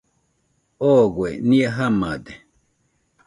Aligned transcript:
Ogoe 0.91 1.29
nɨa 1.47 1.67
jamade 1.75 2.33